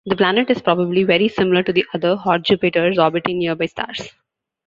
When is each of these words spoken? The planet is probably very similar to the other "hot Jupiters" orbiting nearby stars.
The 0.07 0.15
planet 0.15 0.49
is 0.49 0.63
probably 0.63 1.03
very 1.03 1.27
similar 1.27 1.61
to 1.61 1.71
the 1.71 1.85
other 1.93 2.15
"hot 2.15 2.41
Jupiters" 2.41 2.97
orbiting 2.97 3.37
nearby 3.37 3.67
stars. 3.67 4.11